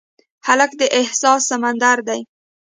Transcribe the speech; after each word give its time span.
هلک 0.47 0.71
د 0.79 0.81
احساس 0.99 1.41
سمندر 1.51 1.97
دی. 2.07 2.21